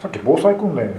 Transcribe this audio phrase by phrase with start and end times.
[0.00, 0.94] さっき防災訓練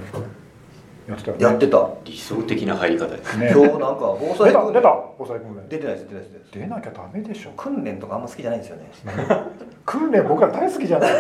[1.07, 1.43] やってたよね。
[1.43, 1.89] やってた。
[2.05, 3.07] 理想的な入り方。
[3.07, 3.51] ですね。
[3.51, 5.67] 今日なんか防災訓練出た出た防災訓練。
[5.67, 6.51] 出てないです出てないです。
[6.51, 7.51] 出なきゃダメでしょ。
[7.51, 8.83] 訓練とかあんま好きじゃないんですよね。
[9.85, 11.11] 訓練僕ら大好きじゃない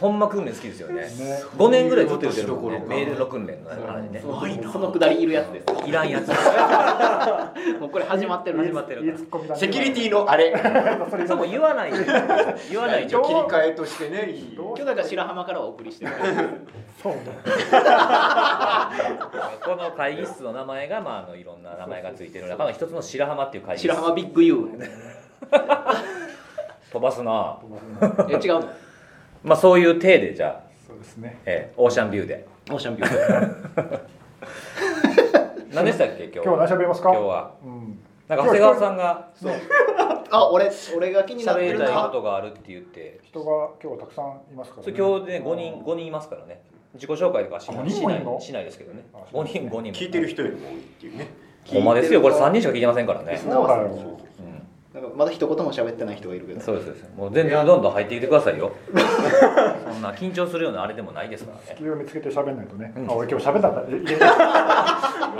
[0.00, 1.02] ほんま訓練好きですよね。
[1.02, 1.08] ね。
[1.56, 2.48] 5年ぐらいずっと言ってる
[2.86, 4.20] メールの訓練の話ね。
[4.20, 5.66] そのそのくだりいるやつです。
[5.88, 6.28] いらんやつ。
[7.80, 9.18] もうこれ始まってる始まってる
[9.56, 10.54] セキュリティのあれ。
[11.26, 11.98] そも言わないで。
[12.70, 16.12] 言わない切り替えとしてね今日だから白浜からお送りしてる。
[17.02, 17.20] そうね。
[19.64, 22.46] この会議室の名前が、まあ、あのいろんな名前がついてる。
[22.46, 23.88] 中の一つの白浜っていう会議室。
[23.88, 24.68] 白浜ビッグ U
[26.92, 27.58] 飛ばすな。
[28.28, 28.68] え違うの？
[29.44, 31.38] まあそういう体でじゃあ、そうですね。
[31.46, 32.46] えーオーシャンビューで。
[32.70, 34.00] オーシャンビュー
[35.74, 37.10] 何でしたっけ今日今日何喋りますか？
[37.10, 37.54] 今日は。
[37.64, 37.98] うん。
[38.26, 39.28] なんか長谷川さんが
[40.30, 43.20] あ俺俺が気になってる喋りたいこかとがあるって言って。
[43.22, 46.60] 人が今日たくさんいますからそれ今日で5人5人いますからね。
[46.94, 49.06] 自己紹介とかしあないしないしないですけどね。
[49.14, 49.44] あそう。
[49.44, 49.82] 5人5人も。
[49.92, 51.28] 聞いてる人よりも多いっていうね。
[51.66, 52.20] ほんまですよ。
[52.20, 53.36] これ3人しか聞いてませんからね。
[53.36, 53.82] そうだよ。
[53.84, 54.27] うん
[54.94, 56.60] なんかまだ一言も喋ってない人がいるけど。
[56.60, 57.10] そうですそうです。
[57.14, 58.72] もう全然どんどん入ってきてくださいよ。
[58.88, 61.62] そんな緊張するようなあれでもないですからね。
[61.76, 63.10] 隙を見つけて喋んないとね、うん。
[63.10, 63.82] あ俺今日喋ったんだ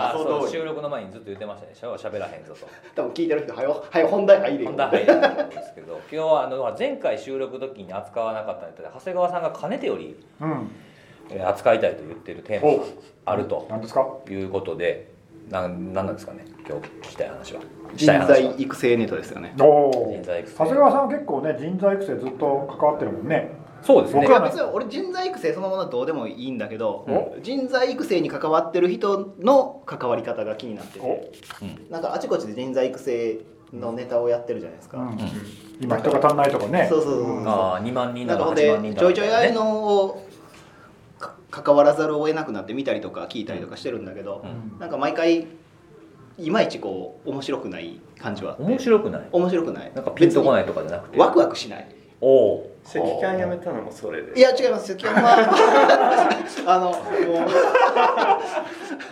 [0.00, 2.66] あそう収録の前にずっと言ってましたでしょ喋らへんぞと。
[2.94, 4.70] 多分聞いてる人はよはよ本題入れよ。
[4.70, 10.70] 本題入るんですけど今日はあの前回収録時に扱わなかったので長谷川さんがかねてよりうん
[11.30, 12.84] えー扱いたいと言ってるテーマが
[13.26, 14.50] あると何ですかいう。
[14.50, 15.08] ことで
[15.50, 17.60] なんなんなんですかね今日聞きたい話は。
[17.96, 18.52] したい人話は。
[18.52, 19.54] 材育成ネタですよね。
[19.60, 20.56] おお人材育成。
[20.58, 23.52] 長谷川さんは結構ね人材育成ずっと関わってるもんね。
[23.82, 24.22] そうですね。
[24.22, 27.36] 僕はいや別に俺人材育成そのものはどうでもいいんだけど、お。
[27.42, 31.02] 人材育成に関わってる人の関わり方が気になってお。
[31.02, 31.32] て
[31.90, 33.40] なんかあちこちで人材育成
[33.72, 35.18] のネタをやってるじゃないですか、うん。
[35.80, 36.86] 今人が足んないとかね。
[36.88, 40.20] そうそうそううんああ2万人だとなんかほんで8万人だちょいちょいああいのをか
[41.50, 44.78] 関わらざるを得なくなって見たりとか聞いたりとかしてるんだけど、うん。
[44.78, 45.46] なんか毎回
[46.38, 48.52] いまいちこう面白くない感じは。
[48.52, 49.28] あって面白くない？
[49.32, 49.92] 面白くない。
[49.94, 51.16] なんかピンとこない別とかじゃなくて？
[51.16, 51.94] にワクワクしない。
[52.20, 55.38] おお赤キャンやめたのもそれでいや違います関山は
[56.66, 57.46] あのも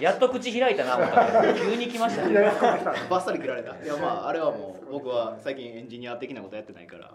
[0.01, 2.35] うやっと口開いたな思ったけど急に来ましたね
[3.09, 7.13] バッサリ切られたいやまああれはもう僕は最近エンジニア的なことやってないから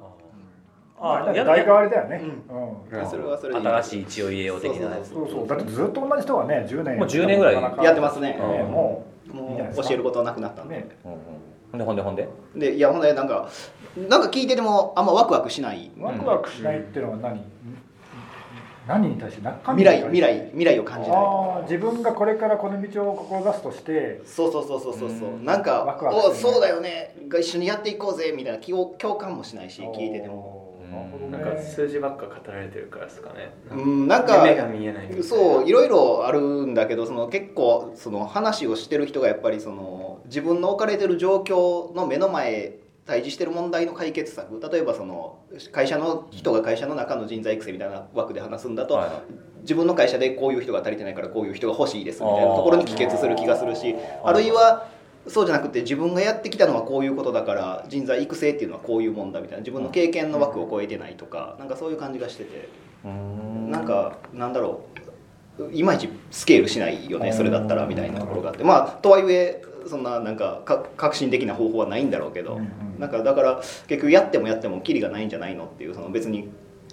[1.01, 2.21] ああや代替わりだよね、
[2.91, 3.09] ううん。
[3.09, 5.09] それはそれで新しい血を入れよう的なやつ。
[5.09, 5.47] そうそう。
[5.47, 8.33] だってずっと同じ人がね10年もう10年ぐらいやってますね。
[8.33, 10.89] ねももいいんじゃないですかう教えることはなくなったんで、ね。
[11.03, 11.19] うんうん
[11.71, 12.27] ほんでほんでほんで？
[12.55, 13.49] でいやほんでなんか
[13.95, 15.89] なんか聞いててもあんまワクワクしない。
[15.97, 17.43] ワクワクしないっていうのは何、
[18.87, 21.17] 何に対して中身未来未来未来を感じない。
[21.17, 24.21] ああ自分がこれからこの道を志すとして。
[24.25, 25.29] そうそうそうそうそうそう。
[25.29, 25.45] うん。
[25.45, 27.15] なんかワクワクおそうだよね。
[27.27, 28.33] が一緒にやっていこうぜ。
[28.35, 30.70] みたいな共感もしないし聞いてても
[31.31, 33.53] なんかね数字ばっか語られてるからですかね。
[33.71, 35.23] うんなんか夢が見えないいな。
[35.23, 44.59] そういろいろあるんだけどその結構その話をしてる人がやっぱりその自分の置かれてる状況の目の前対峙してる問題の解決策。
[44.71, 45.39] 例えばその
[45.71, 49.09] 会社の人が会社の中の人材育成みたいな枠で話すんだと、はい。
[49.61, 54.87] 自分の会社でこういう人が足りてないからこういう人が欲しいですみたいなところに帰結する気がするしあるいは
[55.27, 62.69] そうじゃなくて自分がやってきたのはこういうことだから人材育成っていうのはこういうもんだみたいな自分の経験の枠を超えてないとかなんかそういう感じがしてて。
[63.05, 63.71] うん。
[63.71, 64.85] なんかなんだろ
[65.59, 68.63] ういまいちスケールしないよねそれだったらみたいなところがあって。
[68.63, 72.59] まあとはいえそんななんかか革新的な方法はないんだろうけど、
[72.99, 73.57] なんかだから
[73.87, 76.51] 結局やってもやってもキリがないんじゃないのっていうその別に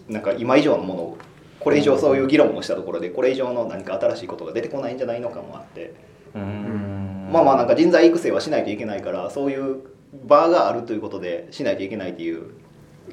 [0.08, 1.18] なんか今以上のものを
[1.60, 5.92] これ以上そういう議論をしたところでこれ以上の何か新しいことが出てこないんじゃないのかもあって、
[6.34, 6.87] うん
[7.32, 9.78] まあまあなんか人材育成はしないといけないからそういう
[10.26, 12.50] 場があるということでしないといけないっていう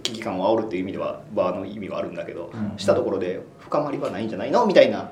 [0.03, 2.77] 危機感を煽るっていう意味では場の意味はあるんだけど、うん。
[2.77, 5.09] したところで深まりはないんじゃないのみたいな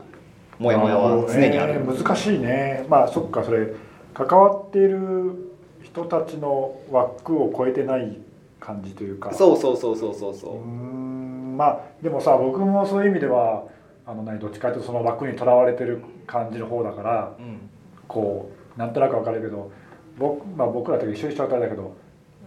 [0.59, 1.73] モヤモヤは常にある。
[1.73, 2.85] えー難しいね。
[2.89, 3.67] まあそっかそれ
[4.13, 8.17] 関わっている人たちの枠を超えてない
[8.59, 9.33] 感じというか。
[9.33, 13.63] そうそうそうそうそうそうーんまあでもさ僕もそういう意味では
[14.05, 17.69] あの何どっちかというとその枠にとらわれてる感じの方だからうん。
[18.07, 19.71] こうなんとなくわかるけど
[20.17, 21.95] 僕,、まあ、僕らと一緒にしちゃうとあれだけど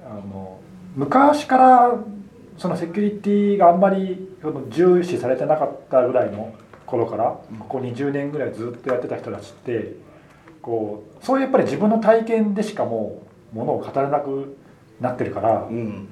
[0.04, 0.58] あの
[0.94, 1.94] 昔から
[2.58, 4.28] そのセキュリティがあんまり
[4.70, 6.54] 重視されてなかったぐらいの
[6.86, 9.94] 頃からここ20年ぐらいずっとやってた人たちって
[10.62, 14.56] こうそういうやっぱり自分の体験でしかもうものを語れなく
[15.00, 16.08] なってるからうん。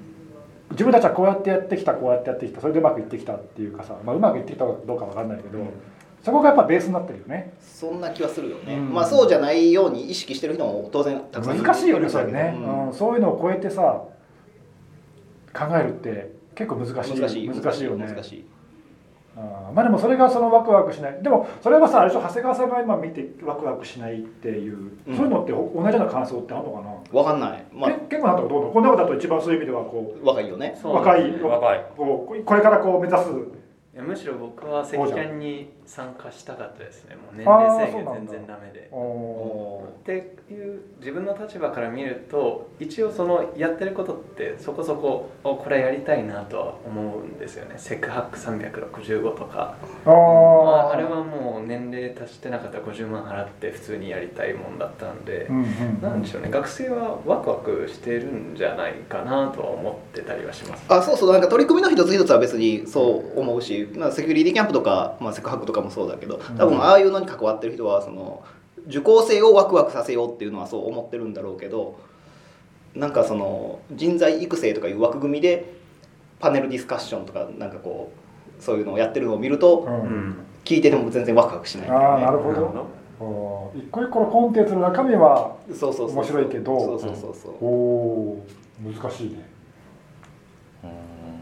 [0.70, 5.58] 自分たちはこうやってやってきたこうやってやってきたそれでうまくいってきたっていうかさ、まあ、うまくいってきたかどうかわかんないけど、
[6.24, 7.52] そこがやっぱベースになってるよね。
[7.60, 8.94] そんな気はするよね、うん。
[8.94, 12.86] まあそうじゃないように意識してる人も当然たくさんる難しいよねそれね、うん。
[12.86, 12.94] うん。
[12.94, 14.02] そういうのを超えてさ
[15.52, 17.20] 考えるって結構難しい。
[17.20, 17.48] 難しい。
[17.48, 18.06] 難しいよね。
[18.06, 18.44] 難しい。
[19.36, 19.72] あー。
[19.74, 21.22] まあでもそれがそのワクワクしない。
[21.22, 22.22] でもそれはさあれでしょ？
[22.22, 25.16] 長谷川さんが今見てワクワクしないっていう、うん。
[25.16, 27.64] そういうのって同じような感想ってあるのかな、わかんない。
[27.70, 30.80] まけ健吾さんとかどうなのこの中だと一番そういう意味ではこあ若いよね。
[30.82, 31.84] う若い若い。
[31.96, 33.28] こうこれからこう目指す
[33.94, 37.14] いやむしろ僕は赤キャンに参加したかったですね。
[37.14, 38.88] もう年齢制限全然ダメで。
[38.90, 47.74] おっていう自分の立場から見ると一応そのやってることってそこそこおこれやりたいなとは思うんですよね。
[47.76, 49.76] セクハック365とか。
[50.06, 56.50] あ、あれはもう年齢達してなかったら50万払って普通にやりたいもんだったんで、うんうんなんでしょうね。
[56.50, 60.84] 学生はワクワクしてるんじゃないかなとは思ってたりはします。
[60.88, 61.32] あそうそう。
[61.32, 68.44] なんか取り組みの一つ一つは別にそう思うし、まあ、セキュリティキャンプとか、まあ、セクハックとかもそうだけど多分ああいうのに関わってる人はその
[68.86, 71.98] 受講生をワクワクさせようっていうのはそう思ってるんだろうけど
[72.94, 75.74] なんかその人材育成とかいう枠組みで
[76.38, 78.12] パネルディスカッションとかなんかこ
[78.58, 79.92] うそういうのをやってるのを見るとうん。
[79.92, 81.90] うん聞いてても全然ワクワクしない。
[81.90, 83.72] ね、ああなるほど。
[83.76, 86.80] 一個一個のコンテンツの中身はそうそうそう面白いけど。
[86.80, 87.64] そうそうそうそう。
[87.64, 88.38] お
[88.82, 89.44] 難しいね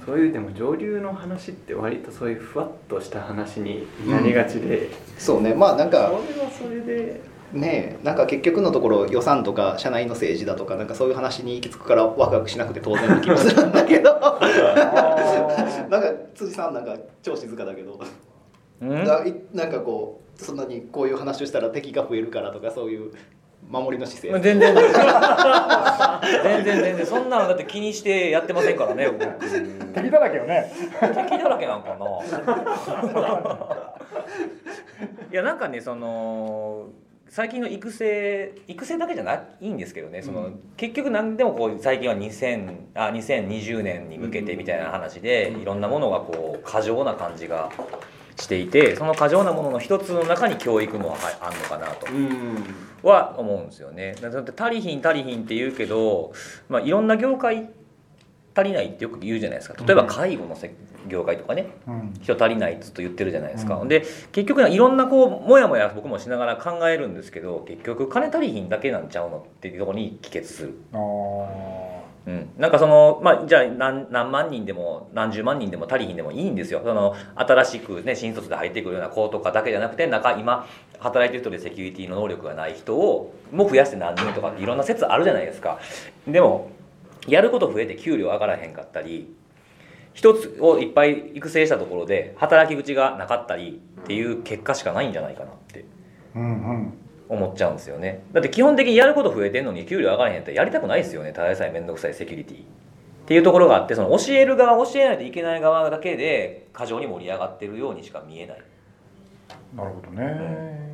[0.04, 5.54] そういうでも上流の話って割とそういうふわっとした話になりがちで、そうね。
[5.54, 7.32] まあなんかそれはそれで。
[7.52, 8.04] ねえ。
[8.04, 14.10] なんか結局のところ予算とか社内の政治だとかなんかそういう話に行き着くからワクワクしなくて当然な気もするんだけど。
[15.90, 18.00] なんか辻さんなんか超静かだけど。
[18.81, 23.12] なんかこうそんなにこういう話をしたら敵が増えるからとかそういう
[23.68, 24.74] 守りの姿勢全然。
[26.42, 27.06] 全然全然。
[27.06, 29.26] そんなのだって気にしてやってませんからね僕。
[29.94, 30.70] 敵だらけよね。
[31.00, 32.06] 敵だらけなんかな。
[35.32, 36.88] いやなんかねその
[37.32, 47.70] 最近の育成育成だけじゃないんですけどねその、結局何でもこう最近は2000あ2020年に向けてみたいな話で、いろんなものがこう過剰な感じが
[48.37, 52.06] していてその過剰なものの一つの中に教育もはあんのかなと。
[52.12, 52.64] うん。
[53.02, 54.14] は思うんですよね。
[54.20, 56.32] だって足りひん足りひんって言うけど、
[56.69, 57.69] まあ、いろんな業界
[58.55, 59.82] 足りないってよく言うじゃないですか。
[59.84, 60.75] 例えば介護のせ
[61.08, 61.67] 業界とかね。
[61.87, 62.14] うん。
[62.23, 63.88] 人足りないってずっと言ってるじゃないですか、うん。
[63.88, 70.75] で結局いろんなこうもやもや僕もしながら考えるんですけど結局金足りひんだけなんちゃうのっていうところに帰結する、
[72.24, 76.80] うん、なんかそのまあじゃあ何何万人でも何十万人でも足りひんでもいいんですよ。
[76.84, 80.66] その新しくね新卒で入ってくるような子とかだけじゃなくて中今
[81.00, 85.80] 働いてる人でセキュリティの能力がない人をも増やして何人とかっていろんな説あるじゃないですか。
[86.28, 86.70] でも
[87.26, 89.34] やること増えて給料上がらへんかったり
[90.14, 95.84] 一つをいっぱい育成したところで働き口がなかったりっていう結果しかないんじゃないかなって。
[96.36, 97.01] うんうん。
[97.28, 98.24] 思っちゃうんですよね。
[98.32, 101.32] だって基本的にやること増えてんのに給料上がらへんやったらやりたくないですよね。
[101.32, 102.62] ただでさえ面倒くさいセキュリティ。
[102.62, 102.64] っ
[103.24, 108.62] ていうところがあってその教える側教えないといけない側だけで過剰に盛り上がってるようにしか見えない。
[109.76, 110.92] なるほどね。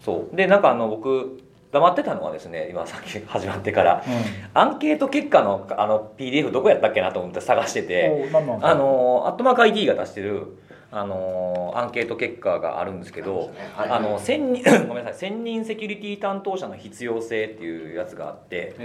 [0.00, 0.36] そう。
[0.36, 1.40] でなんかあの僕
[1.74, 4.04] 黙ってたのはですね今さっき始まってから
[4.54, 8.30] アンケート結果のあの PDF どこやったっけなと思って探してて
[8.62, 10.56] あのアットマーク ID が出してる
[10.96, 18.76] あのアンケート結果があるんですけどあの1000人 ごめんなさい1000人セキュリティ担当者の必要性っていうやつがあって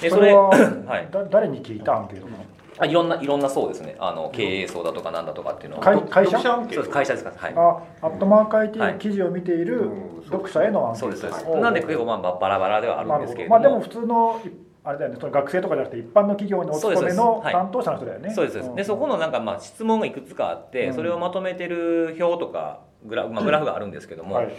[0.00, 0.48] でそれそれは
[0.86, 1.08] はい。
[1.10, 2.38] だ誰に聞いたアンケートなの？
[2.78, 3.94] あいろんないろんなそうですね。
[3.98, 5.80] あの経営層だとかなんだとかっていうのを。
[5.80, 6.38] 会会社？
[6.38, 6.74] 読者アンケート。
[6.76, 7.32] そうです会社ですか。
[7.36, 7.52] はい。
[7.54, 8.92] あアットマーク IT はい。
[8.94, 9.84] の記事を見ているう
[10.20, 11.00] ん読者へのアンケート。
[11.00, 11.60] そうですそうです。
[11.60, 13.62] なんで結構まあバラバラではあるなんですけれども。
[13.62, 14.48] どまあでも普通のい
[14.84, 15.16] あれだよね。
[15.20, 18.34] その学生とかじゃなくて一般の企業にお勤めの担当者の人だよね。
[18.34, 20.94] そうですでそこのなんかまあ質問がいくつかあって、うん。
[20.94, 24.52] それをまとめてる表とかグラ,、まあ、グラフがあるんですけども、はい。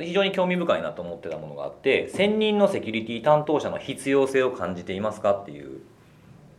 [0.00, 5.80] 非常に興味深いなと思ってたものがあって専任のセキュリティ担当者の必要性を感じていますかっていう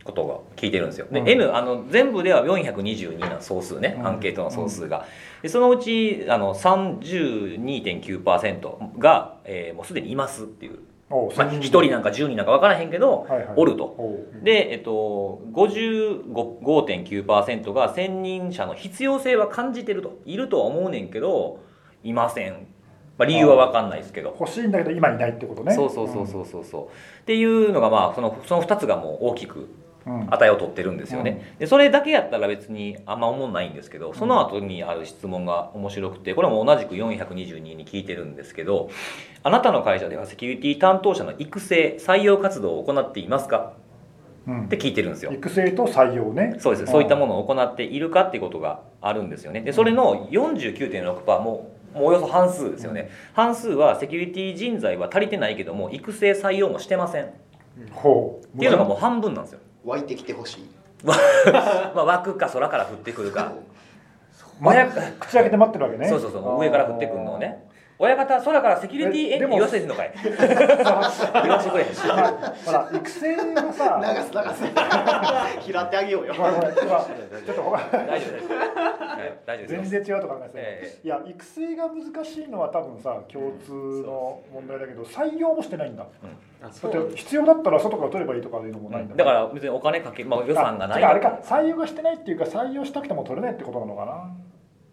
[0.02, 1.06] ことが聞いてるんですよ。
[1.10, 1.28] で、うん。
[1.28, 4.06] N あの全部では422な総数ね、うん。
[4.06, 5.04] アンケートの総数が。
[5.42, 10.78] でそのうちあの32.9%が、えーもうすでにいますっていう
[11.36, 13.48] まあ、1人なんか10人なんか分からへんけど、はいはい。
[13.56, 13.96] おると。
[14.42, 20.18] で、えっと、55.9%が専任者の必要性は感じてると。
[20.24, 21.60] いるとは思うねんけど
[22.02, 22.66] いません、
[23.18, 25.74] まあ、理由は分かんないですけど、欲しいんだけど今いないってことね。
[25.74, 26.86] そうそうそうそうそうそう。
[26.86, 26.88] っ
[27.24, 38.90] ていうのがまあそのその2つがもう大きくうん、うん値を取ってるんですよね、でそれだけやったら別にあんま思んないんですけどその後にある質問が面白くてこれも同じく422に聞いてるんですけど
[39.42, 43.72] あなたの会社ではセキュリティ担当者の育成採用活動を行っていますか？
[44.46, 44.64] うん。
[44.64, 45.32] って聞いてるんですよ。
[45.32, 46.56] 育成と採用ね。
[46.58, 46.92] そうです。
[46.92, 49.62] そういったものを行っているかっていうことがあるんですよね。
[49.62, 53.10] でそれの49.6%もうもうおよそ半数ですよね。
[53.32, 57.24] 半数はセキュリティ人材は足りてないけども育成採用もしてません。
[57.24, 57.28] っ
[57.92, 58.58] ほう。
[58.58, 60.70] ていうのがもう半分なんですよ湧いてきてほしい。
[61.04, 61.12] ま
[61.96, 63.52] あ枠か空から降ってくるか。
[64.32, 66.08] そ親口開けて待ってるわけね。
[66.08, 66.60] そうそうそう。
[66.60, 67.64] 上から降ってくるのをね
[67.98, 70.12] 親方空からセキュリティエンジン言わせてんのかい？
[70.22, 70.40] 言わ
[71.60, 72.06] せてくれへんし。
[72.06, 72.32] まあ
[72.64, 74.68] ほら育成は流さす流
[75.62, 75.70] す。
[75.72, 76.34] 拾ってあげようよ。
[76.36, 78.48] ごめんごめん今ちょっと大丈夫です。
[78.52, 86.04] はい大丈夫全然違うと考えてた、えいや育成が難しいのは多分さ共通の問題だけど採用もしてないんだ。
[86.62, 86.70] あだ
[87.00, 91.38] って必要だったら外から取ればいいとかいうのもないんだだから別にお金かけ、まあ、予算がないあれか。
[91.42, 94.30] 採用がしてないっていうか採用したくても取れないってことなのかな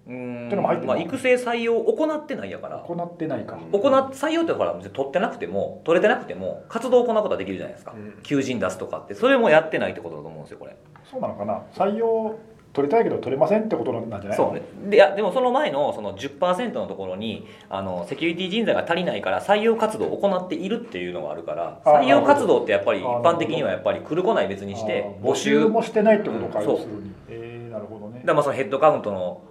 [0.08, 0.48] うーん。
[0.48, 2.80] ってのも入ってまあ、育成採用を行ってないやから。
[2.80, 3.58] 行ってないか。
[3.72, 3.82] 行っ
[4.12, 8.20] 採用ってほら別に取ってなくても取れてなくても活動を行うことはできるじゃないですか、うん。
[8.24, 9.14] 求人出すとかって。
[9.14, 10.76] それもやってないってことだと思うんですよこれ。
[11.10, 11.62] そうなのかな。
[11.76, 12.38] 採用
[12.74, 14.62] 取りたいけど取れませんってことなんじゃないそうね。
[14.90, 25.68] でいやでもその前のその10%のところにあのセキュリティ人材が足りないから採用活動を行っているっていうのがあるから採用活動ってやっぱり一般的にはやっぱり来る来ない別にして募集。
[25.68, 27.12] もしてないってことか、うん要するに。
[27.28, 28.20] えー、なるほどね。
[28.20, 29.42] だからまあそのヘッドカウントの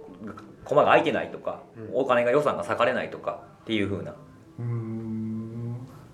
[0.65, 1.89] コマが空いてないとか、うん。
[1.93, 4.13] お金が予算が割かれないとかっていうふうな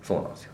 [0.02, 0.52] そうなんですよ。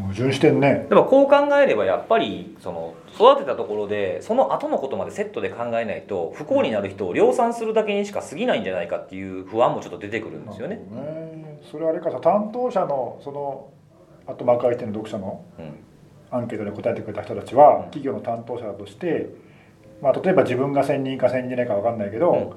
[0.00, 0.86] 矛盾してんね。
[0.88, 10.76] でもこう考えればやっぱりその育てたところでその後のことまでセットで考えないと不幸になる人を量産するだけにしか過ぎないんじゃないかっていう不安もちょっと出てくるんですよね。
[10.76, 11.60] ね。
[11.70, 13.68] それはあれかさ担当者のその
[14.26, 15.74] 後幕開いての読者のうん。
[16.30, 17.82] アンケートで答えてくれた人たちは、ん。
[17.90, 19.28] 企業の担当者だとして、
[20.00, 22.50] まあ、例えば自分が1000人か1000人いないか分かんないけど、うん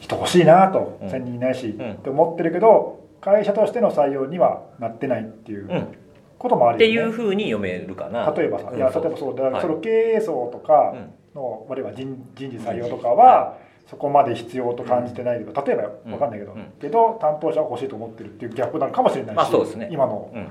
[0.00, 1.08] 人欲しいなと、うん。
[1.08, 1.92] 1000人いないし、ん。
[1.92, 5.96] って思ってるけど会社としての採用にはなってないっていううん。
[6.38, 7.08] こともあってるよね。
[7.08, 8.30] いうふうに読めるかな。
[8.32, 8.76] 例えばさ、うん。
[8.76, 9.62] いや例えばそうだからはい。
[9.62, 11.12] その経営層とかうん。
[11.34, 16.72] の、あるいは人人事採用とかは、そこまで必要と感じてないけど例えば分かんないけど、うん。
[16.80, 19.88] けど担当者は欲しいと思ってるっていうギャップなのかもしれないし、まあそうですね。
[19.90, 20.46] 今のうん。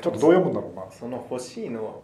[0.00, 0.84] ちょっとどう読むんだろうな。
[0.90, 2.02] その欲しいの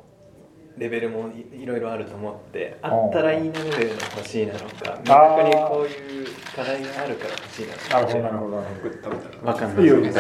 [0.77, 6.27] レベルもいいろいろあると思ってあったらいいなレベルの欲しいなのか明確にこういう
[6.57, 8.93] 課題があるから欲しいなのかなるほどなるほど。
[8.93, 9.77] 食べたらわかん。
[9.77, 10.13] ないいいよいいよ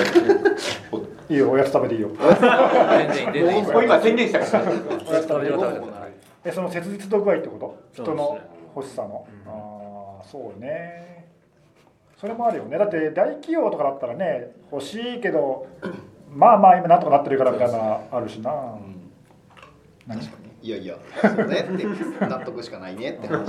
[1.28, 2.10] いいよおやつ食べていいよ。
[2.10, 3.62] 全然全然いい。
[3.62, 4.64] もう今宣言したから。
[4.64, 5.80] おやつ食べてください
[6.44, 7.58] えその切実度具合ってこ
[7.94, 8.02] と？
[8.02, 8.38] 人の
[8.76, 9.50] 欲しさの、うん。
[9.50, 11.24] ああそうね。
[12.20, 12.78] それもあるよね。
[12.78, 15.66] だって大企業とかだったらね欲しいけど
[16.30, 18.50] まあまあ今なんとかなってるからみたいなのあるしな、
[20.06, 20.20] 何
[20.62, 21.84] いやいやそうねって
[22.26, 23.46] 納得しかないねって話。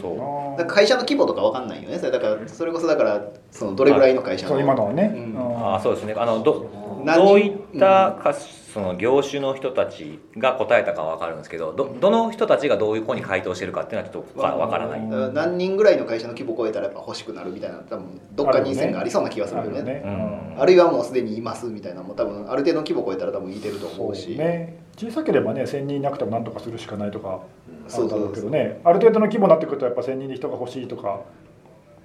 [0.00, 0.58] そう。
[0.58, 1.98] ら会社の規模とかわかんないよね。
[1.98, 3.22] それだからそれこそだから
[3.52, 4.54] そのどれぐらいの会社の。
[4.54, 5.34] そう今のはね、うん。
[5.34, 5.74] うん。
[5.74, 6.14] あそうですね。
[6.16, 6.85] あのど何
[7.16, 15.34] どういったか、その業種の人たちが答えたかは分かるんですけどどどの人たちがどういう子に回答してるかっていうのはちょっとわ分からない、うん。
[15.34, 19.78] 何人ぐらいの会社の規模を超えたらやっぱ欲しくなるみたいな多分どっかに線がありそうな気がするよね。
[19.78, 20.60] あるね、うん。
[20.60, 24.36] あるいはもうすでにいますみたいなのも多分ある程度の規模を超えたら多分いてると思うし。
[24.36, 24.84] ね。
[24.98, 27.28] 小さければね1000人いなくても何とかするしかないとか。
[27.28, 27.44] あるだ
[27.86, 31.20] ろそうそううけどねある程度の規模になってくるとやっぱ1000人で人が欲しいとか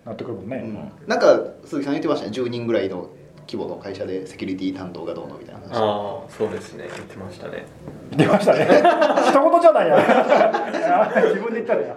[0.06, 0.68] なってくるもんね、う。
[0.68, 3.10] んなんか鈴木さん言ってましたね10人ぐらいの
[3.48, 5.76] 規模の会社でセキュリティ担当がどうのみたいな話。
[5.76, 6.88] ああそうですね。
[6.94, 7.66] 言ってましたね。
[8.12, 8.66] 出ましたね。
[9.30, 11.12] 一言じゃないや。
[11.30, 11.96] 自分で言ったらや。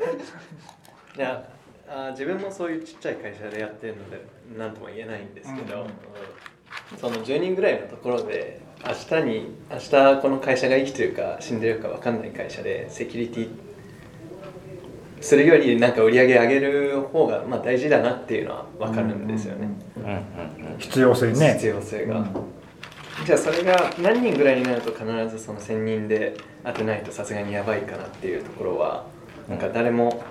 [1.16, 1.44] いや
[1.88, 4.24] あー自分もそういうちっちゃい会社でやってるので
[4.56, 5.88] 何とも言えないんですけど、うん。
[6.98, 13.48] その10人ぐらいのところで明日に明日この会社が生きてるか死んでるか分かんない会社でセキュリティ
[15.24, 20.78] するよりなんか売り上げ上げる方がまあ大事だなっていうのは分かるんですよね、うんうんうん。
[20.78, 21.54] 必要性ね。
[21.54, 22.26] 必要性が、うん。
[23.24, 29.06] じゃあそれが何人ぐらいになると必ずその1000人で当てないとさすがにやばいかなっていうところは
[29.48, 30.22] なんか誰も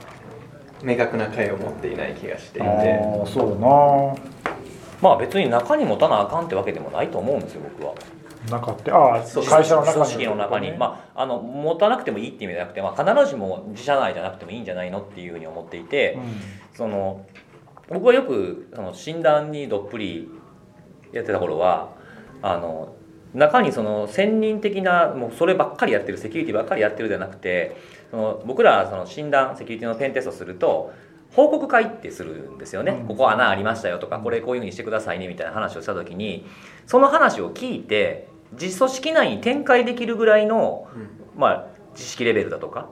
[0.84, 2.68] 明確な解を持っていない気がしていて。
[2.68, 4.16] ああそうな。
[5.02, 7.96] まあ別に中に持たなあかんってわけでもないと思うんですよ僕は
[8.50, 9.94] 中ってああ会社の中に。
[9.94, 16.18] 組織の中に、まあ、あの持たなくてもいいって意味じゃなくて、まあ、必ずしも自社内じゃなくてもいいんじゃないのっていうふうに思っていて、
[16.74, 17.26] その
[17.90, 20.30] 僕はよくその診断にどっぷり
[21.12, 21.92] やってた頃は
[22.42, 22.96] あの
[23.34, 27.76] 中にその専任的なもうそればっかりやってるセキュリティばっかりやってるじゃなくて
[28.12, 30.94] その僕らその診断セキュリティのペンテストすると
[31.36, 33.08] 報告会ってするんですよね、うん。
[33.08, 36.46] ここ穴ありましたよとかこれこういうふうにしてくださいねみたいな話をした時に
[36.86, 41.10] その話を聞いて実組織内に展開できるぐらいの、うん。
[41.40, 42.90] まあ、知識レベルだとか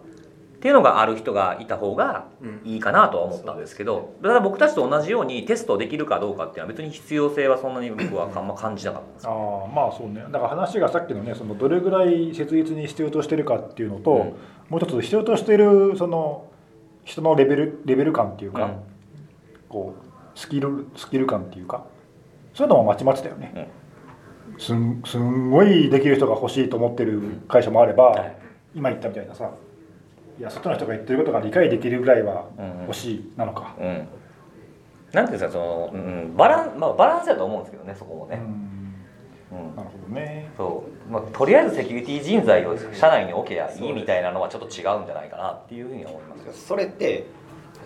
[0.57, 2.61] っていうのがある人がいた方がうん。
[2.63, 9.33] いいかなとは思ったんですけどただ僕たちと同じようにテストできるかどうかっていうのは別に必要性はそんなに僕はあんま感じなかったんですああ
[9.73, 10.23] まあそうね。
[10.29, 14.17] だから話がさっきのねそのどれぐらい切実に必要としてるかっていうのと、うん。
[14.69, 16.45] もう一つ必要としてるその
[17.03, 18.75] 人のレベルレベル感っていうか、うん。
[19.69, 21.85] こうスキルスキル感っていうか
[22.53, 23.69] そういうのもまちまちだよね、
[24.57, 28.35] すんすんごいできる人が欲しいと思ってる会社もあれば、はい。
[28.75, 29.51] 今言ったみたいなさ
[30.39, 32.81] いや外の人が言ってることが理解できるぐらいはうん。
[32.83, 34.07] 欲しいなのか、うん。
[35.13, 38.41] なんていうんですかその、うん、バランまあバランスだと思うんですけどねそこもね、
[39.51, 39.67] うん。
[39.67, 39.75] うん。
[39.75, 40.49] なるほどね。
[40.57, 41.11] そう。
[41.11, 47.25] まあ、とりあえずセキュリティ人材を社内に置けばいいみたいなのはちょっと違うんじゃないかなっていうふうには思いますけどそれって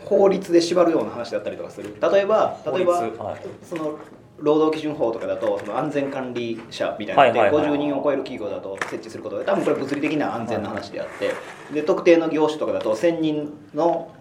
[0.06, 1.96] 法律で縛るような話だったりとかする。
[2.00, 3.42] 例えば例えばはい。
[3.64, 3.98] その
[4.38, 11.34] 労働基準法とかだとその安全管理者みたいなのではいはいはい50人を超える企業だと設置することで多分これ物理的な安全な話であって
[11.74, 14.12] で特定の業種とかだと1000人の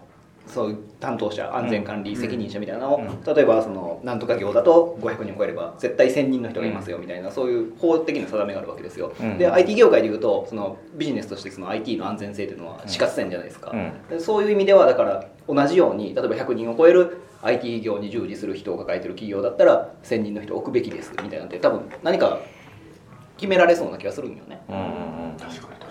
[0.46, 3.34] そう担当者安全管理責任者みたいなのを、うん。
[3.34, 9.38] 例えばそのなんとか業だと500人を超えれば絶対1000人の人がいますよみたいな、そういう法的な定めがあるわけですよ、うん。
[9.38, 13.72] で IT 業界でいうとそのビジネスとしてその IT の安全性っていうのは死活線じゃないですか、
[14.12, 22.40] うそういう意味ではだから同じように例えば100人を超える IT 業に従事する人を抱えてる企業だったら1000人の人を置くべきですみたいなのって多分何か
[23.36, 24.62] 決められそうな気がするんよね。
[24.68, 24.82] うんうん
[25.32, 25.36] うん。
[25.38, 25.83] 確かに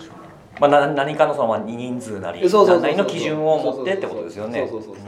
[0.60, 2.82] まあ、な何かのそのまあ人数なりそうそうそうそう。
[2.82, 4.66] 何なりの基準を持ってってことですよね。
[4.68, 5.00] そうそうそうそ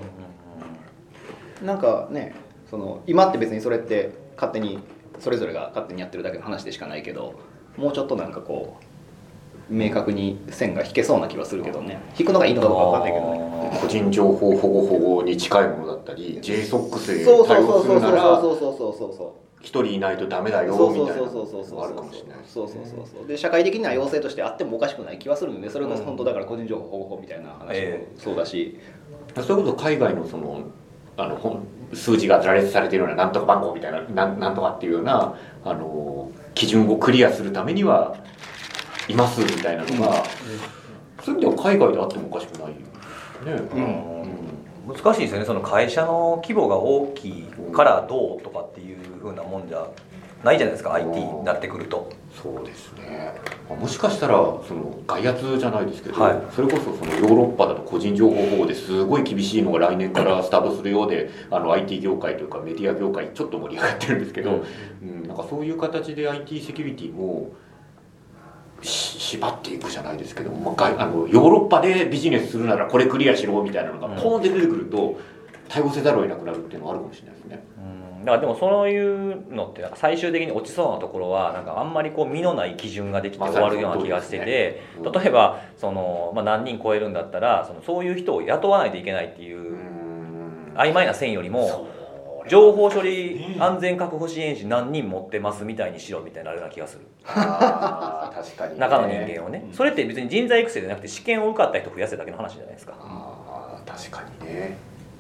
[1.62, 2.34] うなんかね
[2.70, 4.78] その今って別にそれって勝手に
[5.18, 7.34] それぞれが勝手にやってるだけの話でしかないけど
[7.76, 8.76] もうちょっとなんかこ
[9.70, 12.00] う明確に線が引けそうな気はするけどね。
[12.18, 13.46] 引くのがいいのかどうかわかんないけどね。
[13.70, 21.64] に個人情報保護保護に近いものだったり JSOX でそうそう対そうそうそう応するならそうそうそうそうそう一人いないとダメだよそうみたいなそうそうそう。
[21.64, 22.38] そうそうのがあるかもしれない。
[22.46, 23.26] そうそうそうそう。
[23.26, 28.78] で社会的な要請としてあってもおかしくない気はするのでそれが本当だから個人情報保護法みたいな話もえそうだし、
[29.34, 30.62] そういうこと海外のその
[31.16, 35.34] あの本数字が羅列されているようななんとか番号みたいななんなんとかっていうような
[35.64, 38.16] あの基準をクリアするためには
[39.08, 40.25] いますみたいなのが、
[41.22, 43.62] そういう意味では海外であってもおかしくないよね。
[44.86, 44.94] うん。
[44.94, 45.44] 難しいですよね。
[45.44, 49.87] その会社の規模が大きいからどうとかっていうふうなもんじゃ
[50.45, 52.09] ないじゃないですか IT になってくると。
[52.40, 53.33] そうですね。
[53.68, 56.42] まあもしかしたらその外圧じゃないですけど、はい。
[56.54, 64.64] それこそそのヨーロッパだと個人情報保護ですごい厳しいのが来年からスタートするようであの IT 業界というかメディア業界ちょっと盛り上がってるんですけど、
[65.02, 65.26] うん。
[65.26, 67.52] なんかそういう形で IT セキュリティも
[68.82, 75.19] し縛っていくじゃないですけど、まあ、外あのヨーロッパでビジネスするならこれクリアしろみたいなのがポーンって出てくると
[75.69, 77.65] 対応せざるを得なくなるっていうのはあるかもしれないですね。
[77.78, 90.75] うんだからでもそういうのって最終的に落ちそうなところはなんかあんまりこう身のない基準ができて終わるような気がしてて、例えばその、まあ、何人超えるんだったらそのそういう人を雇わないといけないっていううん。
[90.75, 91.89] 曖昧な線よりも
[92.49, 97.06] 情報処理安全確保支援士何人持ってますみたいにしろみたいになるような気がする。
[97.25, 98.80] 確かにね。
[98.80, 99.69] 中の人間をね。
[99.73, 102.95] それって別に人材育成じゃなくて試験を受かった人増やせだけの話じゃないですか。
[102.99, 104.76] あー確かにね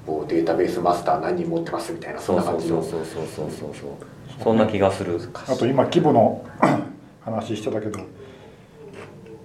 [0.06, 3.50] こうデータベースマスター何人持ってますみたいなそんな感じのそうそうそう。
[3.50, 3.72] そう
[4.42, 5.18] そんな気がする。
[5.48, 6.44] あと今規模の
[7.24, 8.00] 話してたけど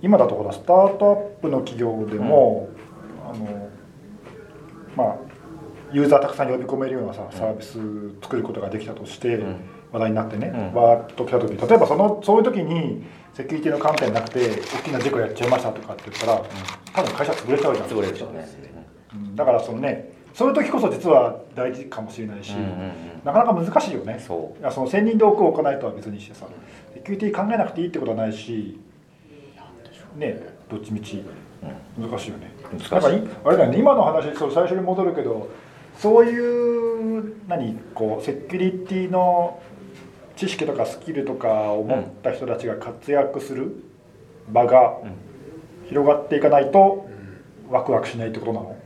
[0.01, 2.69] 今だとほらスタートアップの企業でも、
[3.23, 3.69] あの
[4.95, 5.15] まあ
[5.91, 7.79] ユーザーたくさん呼び込めるようなさサービス
[8.21, 9.61] 作ることができたとして、ん。
[9.91, 10.73] 話題になってね、うん。
[10.73, 16.43] わーっと来た時例えばそのそういう時にセキュリティの観点なくて大きな事故やっちゃいましたとかって言ったら、
[16.93, 17.87] 多分会社潰れちゃうじゃん。
[17.87, 18.47] 潰れるでしょうね。
[19.13, 19.35] うん。
[19.35, 22.91] だからそのねそういう時こそ実は大事かもしれないし、うんうん
[23.23, 24.19] なかなか難しいよね。
[24.19, 26.47] そいやその1000人で置く置かないとは別にしてさ
[26.91, 28.79] セキュリティ考えなくていいってことはないし
[30.15, 30.41] ね
[30.71, 31.23] どっちみち
[31.99, 32.51] 難しいよね。
[32.71, 33.29] 難しい。
[33.45, 35.49] あれだよね今の話そう最初に戻るけど
[35.99, 39.61] そういう何こうセキュリティの
[40.35, 43.83] 知識とかスキルとかを持った人たちが活躍する
[44.51, 44.97] 場が
[45.89, 47.07] 広がっていかないと
[47.69, 48.80] ワクワクしないってことなの？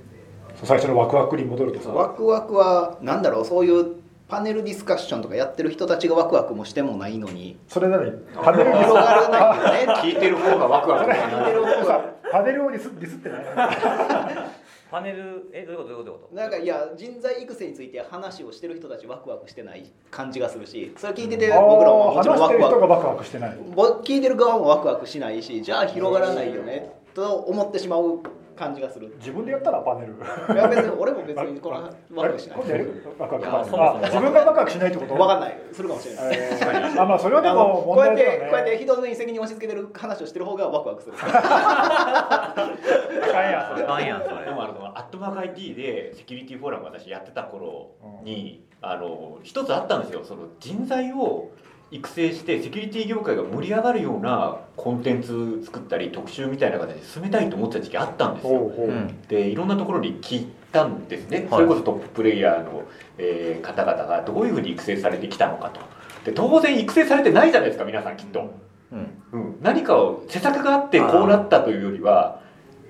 [0.63, 1.89] 最初のワクワクに戻るとさ。
[1.89, 3.45] ワクワクはなんだろう？
[3.45, 3.95] そういう
[4.27, 7.57] パネルディスカッションとかやってる人たちがワクワクもしてもないのに。
[7.67, 10.01] それなにパネルに広がらないよね。
[10.01, 11.65] 聞いてる方がワクワク聞いてる。
[11.65, 11.99] 方 が
[12.31, 13.39] パネルをディスディスってない。
[14.91, 15.89] パネルえどういうこと？
[15.89, 16.35] どういうこと？
[16.35, 23.57] なんかいや人材育成について話をしてる人たちワクワクしてない感じがするしそれ聞いてて僕らももちろん話してるワクワク人がワクワクしてない。
[23.75, 28.19] ぼ聞いてる側もワクワクしないしじゃあ広がらないよねと思ってしまう
[28.55, 29.13] 感じがする。
[29.17, 32.59] 自分でやったらパネルいや別に俺も別にこのワクワクしない。
[32.59, 35.15] ワクワク自分がワクワクしないってこと？
[35.15, 35.59] 分かんない。
[35.71, 36.37] するかもしれない。
[36.37, 37.01] えー。
[37.01, 41.15] あまあそれはであのもこうやってこうやって人に責任を押し付けてる話をしてる方がワクワクする。
[41.17, 43.87] あかんやんそれ。
[43.87, 44.45] なんやんそれ。
[44.45, 47.91] でもあのアットマーク IT でセキュリティフォーラム私やってた頃
[48.23, 50.23] に、あの一つあったんですよ。
[50.23, 51.51] その人材を
[51.95, 58.59] 育成してセキュリティ業界が盛り上がるようなコンテンツ作ったり特集みたいな形で進めたいと思ってた時期あったんですよ。
[58.59, 58.87] ほうほう。
[58.89, 59.21] うん。
[59.27, 61.49] でいろんなところに聞いたんですね、はい。
[61.49, 62.83] それこそトッププレイヤーの、
[63.17, 65.79] えー方々がどういうふうに育成されてきたのかと。
[66.25, 68.53] で当然育成されてないじゃないですか皆さんきっと、
[68.91, 69.21] うん。
[69.31, 72.41] うん、何かを施策があってこうなったというよりは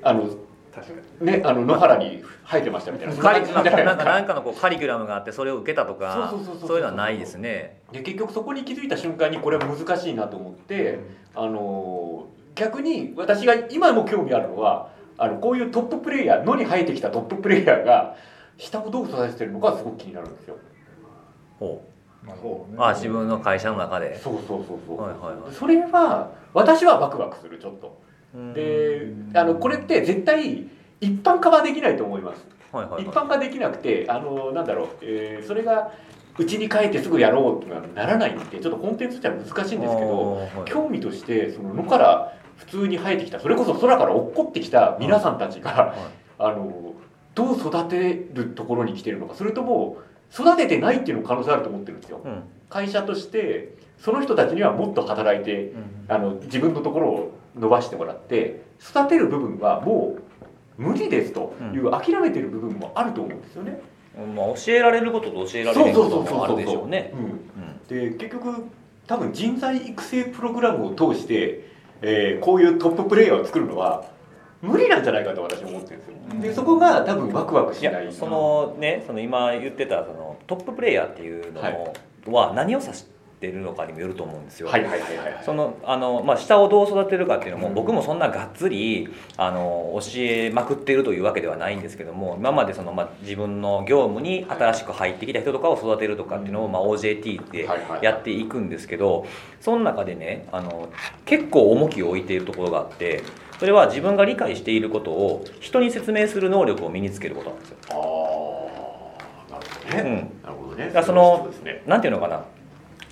[0.02, 0.30] あの
[0.76, 3.16] 確かねあの野原に生えてましたみたいな。
[3.16, 3.62] な
[3.94, 6.34] んかなんかのこうカリキュラムがあってそれを受けたとか
[6.68, 11.00] そういうのはないですねで結局そこに気づいた瞬間にこれは難しいなと思って、
[11.36, 18.16] あの逆に私が今も興味あるのはあのこういうトッププレイヤー野に生えてきたトッププレイヤーが
[18.58, 20.58] 下をどう育ててるのかすごく気になるんですよ。
[21.60, 21.82] ほ
[22.26, 25.02] なるほどねうあ自分の会社の中でそうそうそうそう。
[25.02, 28.04] はいはいはいそれは私はワクワクするちょっと。
[28.54, 30.68] でうんあのこれって絶対
[31.00, 32.46] 一般化はできないと思います。
[32.72, 35.92] はいはいはい一般化できなくてあのなんだろう、えーそれが
[36.38, 40.36] うちに帰ってすぐやろうっていうのはならないんでちょっとコンテンツとしては難しいんですけど。
[40.36, 40.50] はい。
[40.66, 45.98] 興味としてその野から普通に生えてきたそれこそ空から落っこってきた皆さんたちが、はい。
[46.38, 46.94] あの
[47.34, 49.98] どう育てるところに来てるのかそれとも
[50.34, 52.22] 育ててないっていうの可能性あると思ってるんですよ。
[52.24, 52.44] うん。
[52.70, 56.06] 会社としてその人たちにはもっと働いてうん。
[56.08, 63.80] あの自分のところを伸ばしてもらって育てる部分はもう無理ですという諦めてる部分もあると思うんですよね。
[64.36, 67.12] まあ、教えられることと教えられないこともあるでしょうね。
[67.14, 67.20] うん。
[68.00, 68.12] うん。
[68.14, 68.66] で結局
[69.08, 71.68] 多分人材育成プログラムを通して、
[72.02, 74.06] えーこういうトッププレイヤーを作るのは
[74.62, 76.16] 無理なんじゃないかと私は思ってるんですよ。
[76.42, 81.62] でそこが多分ワクワクしないそのねその今言ってたそのトッププレイヤーっていうの
[82.34, 84.68] は何を指してるのかにもよると思うんですよ。
[84.68, 85.44] はいはいはいはいはい。
[85.46, 87.74] そのあの、まあ、下をどう育てるかっていうのも、うん。
[87.74, 99.26] 僕もそんながっつりあの教えまくってるというわけではないんですけども今までその、まあ、自分の業務に新しく入ってきた人とかを育てるとかっていうのを、まあ、OJT ではいはいやっていくんですけど
[99.62, 100.90] その中でねあの
[101.26, 103.24] 結構重きを置いているところがあって
[103.60, 107.78] それは自分が理解していることを人に説明する能力を身につけることなんですよ。
[107.90, 110.42] ああなるほどね、うん。
[110.44, 111.04] なるほどね。
[111.04, 111.84] そのね。
[111.86, 112.44] なんていうのかな、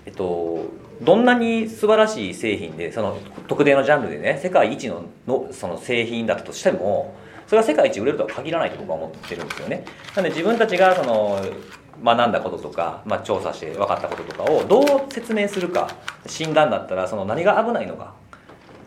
[0.05, 0.65] えっと、
[1.01, 7.15] どんなに素晴らしい製品でその特定のジャンルでね世界一ののその製品だったとしても
[7.47, 9.85] それが世界一売れるとは限らないと僕は思ってるんですよね。
[10.15, 11.39] なので自分たちがその
[12.03, 15.89] 学んだこととか、まあ、調査して分かったこととかをどう説明するか
[16.25, 18.13] 診断だったらその何が危ないのか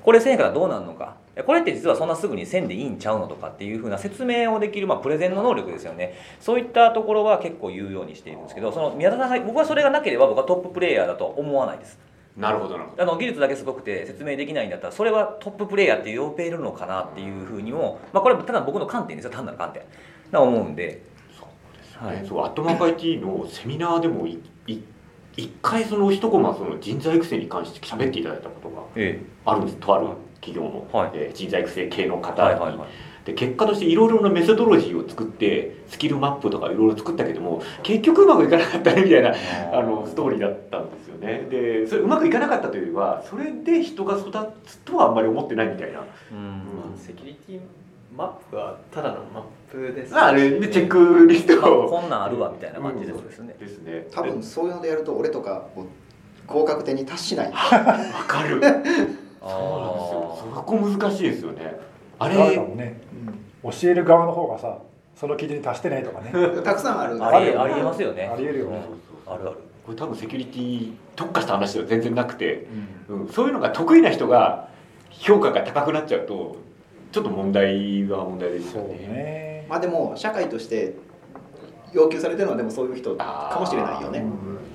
[0.02, 6.14] これせんやからどうなんのかこれって実はそんなすぐにせんでいいんちゃうのとかっていうふうな説明をできる、まあ、プレゼンの能力ですよね。
[6.40, 11.99] そういったところは結構言うようにしているんですけどその宮田さんが僕はそれがなければ僕はトッププレイヤーだとは思わないです。
[12.37, 19.31] なるほどあの技術だけすごくて説明できないんだったらそれはトッププレイヤーって呼べるのかなっていうふうにも、まあ、これはただ僕の観点ですよ。
[19.31, 19.83] 単なる観点。
[20.31, 21.03] な思うんで。
[21.99, 22.27] はい。
[22.27, 24.83] そうアットマーク IT のセミナーでもいい
[25.37, 29.20] 一回その一コマその人材育成に関して喋っていただいたことがえ。
[29.44, 29.77] あるんです。
[29.79, 30.09] とある
[30.40, 31.11] 企業の、はい。
[31.14, 32.88] えー人材育成系のえ方に、はいはいはい。
[33.27, 39.35] で結果としていろいろなメソドロジーを作ってスキルマップとかいろいろ作ったけども結局うまくいかなかったねみたいな
[39.77, 41.46] あのストーリーだったんですよね。
[41.51, 44.31] でそれうまくいかなかったというよりはそれで人が育
[44.64, 46.05] つとはあんまり思ってないみたいな。
[46.31, 46.49] うん。
[46.49, 47.61] まあセキュリティ
[48.16, 50.14] マップはただのマップです。
[50.14, 51.61] あれでチェックリスト。
[51.61, 54.07] まあをこんなんあるわみたいな感じですですね、ですね。
[54.12, 55.66] 多分そういうのでやると俺とか
[56.46, 57.51] 合格点に達しない。
[57.51, 58.61] わかる
[59.48, 60.52] そうなんですよ。
[60.52, 61.78] あそこ難しいですよね。
[62.18, 63.00] あ誰れかもね
[63.62, 64.78] 教える側の方がさ
[65.14, 66.32] その基準に達してないとかね。
[66.62, 67.24] たくさんある。
[67.24, 68.30] ありありえますよね。
[68.32, 68.82] ありえるよね。
[69.26, 69.32] うん。
[69.32, 69.56] あるある。
[69.85, 72.66] これ多分セキュリティ特化した話では全然なくて、
[73.09, 74.68] うん、そういうのが得意な人が
[75.11, 76.56] 評価が高くなっちゃうと
[77.12, 78.96] ちょっと問題は問題ですそうよね。
[79.06, 79.66] ね。
[79.68, 80.94] まあでも社会として
[81.96, 84.24] 要求されてるのはでもそういう人かもしれないよね。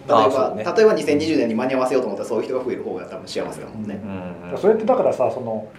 [0.07, 0.63] 例えば、ね。
[0.63, 5.71] 例えば2020年に間に合わせようと思ったらそういう人が増える方が多分幸せだもんね、うんうんそれってだからさその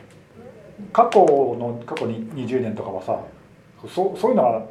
[0.93, 3.21] 過去の過去に20年とかはさ
[3.87, 4.67] そそういうのは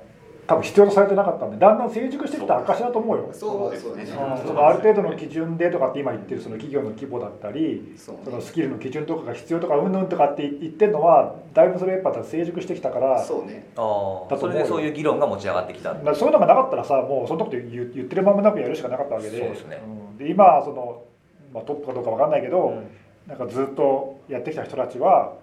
[0.51, 3.29] 多分必要とされてなかったんでだんだん成熟してきた証だと思うよ。
[3.31, 4.17] そうそうですね。
[4.17, 8.15] うある程度の基準でとかって今言ってるその企業の規模だったりそう。
[8.25, 13.65] そのスキルの基準とかが必要とかうんぬんとかって言ってるのはだいぶそれやっぱ成熟してきたからそうね。
[13.77, 19.81] ああそれでそういう議論が持ち上がってきたそういうのがなかったらさもうその時言言ってるままなくやるしかなかったわけでそうですね。
[19.85, 20.17] うん。
[20.17, 21.03] で今その、
[21.53, 22.87] まあ、トップかどうかわかんないけど、うん。
[23.27, 25.33] なんかずっとやってきた人たちは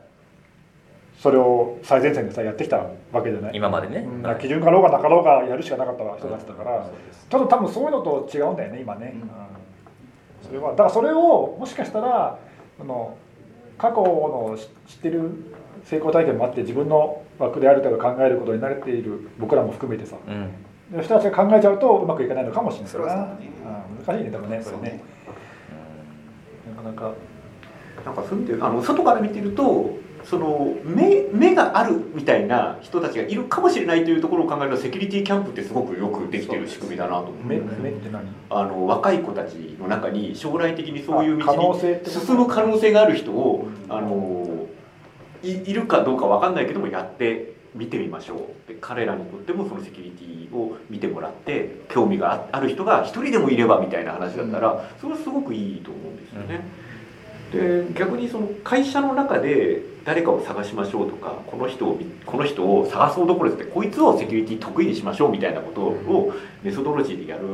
[1.18, 3.57] それを最前線でさやってきたわけじゃない？
[3.57, 4.22] 今までね、うん。
[4.22, 4.40] はい。
[4.40, 7.26] 基準かろうがなかろうがやるしかなかった人たちだから、そうです。
[7.28, 9.22] ただ多分そういうのと違うんだよね今ね、うん。
[9.22, 9.28] うん。
[10.46, 12.38] それはだからそれをもしかしたら
[12.81, 13.16] あの
[13.76, 15.31] 過去の知知ってる
[15.85, 20.16] 成功体験もあって自分の枠である程度考えることに慣れている僕らも含めてさ。
[20.24, 20.52] うん。
[20.96, 23.50] で人たちが考えちゃうとうまくいかないのかもしれないそれはそうだね。
[23.98, 24.07] うん。
[24.07, 25.02] 難しいねでもねそれね。
[26.76, 27.12] なかなか。
[28.04, 29.90] なんかそういう意味であの外から見てると
[30.28, 38.26] その目目があるみたいな人たちがいるかもしれないというところを考えるとセキュリティキャンプってすごくよくできてる仕組みだなと思って目目って何？
[38.50, 44.66] あの若い子たちの中に将来的にそういうあ可能道に進む可能性がある人をあの
[45.42, 48.68] いいるかどうかわかんないけどもやって見てみましょう。
[48.68, 56.60] で彼らにとってもそのセキュリティを見てもらって興味がある人が一人でもいればみたいな話だったらそれはすごくいいと思うんですよね。
[57.52, 66.32] で逆にその会社の中で誰かを探しましょうとかこの人をこの人を探そうどころですってこいつをセキュリティ得意にしましょうみたいなことを
[66.62, 67.44] メソドロジーでやる